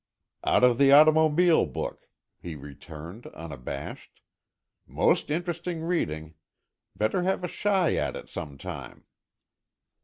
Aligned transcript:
"Out 0.43 0.63
of 0.63 0.79
the 0.79 0.91
Automobile 0.91 1.67
Book," 1.67 2.07
he 2.39 2.55
returned, 2.55 3.27
unabashed. 3.35 4.19
"Most 4.87 5.29
interesting 5.29 5.83
reading. 5.83 6.33
Better 6.95 7.21
have 7.21 7.43
a 7.43 7.47
shy 7.47 7.93
at 7.97 8.15
it 8.15 8.27
some 8.27 8.57
time." 8.57 9.03